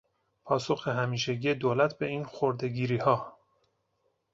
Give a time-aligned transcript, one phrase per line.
[0.43, 3.37] پاسخ همیشگی دولت به این خرده گیریها